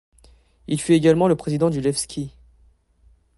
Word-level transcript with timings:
Il 0.65 0.81
fut 0.81 0.93
également 0.95 1.27
le 1.27 1.35
président 1.35 1.69
du 1.69 1.79
Levski. 1.79 2.33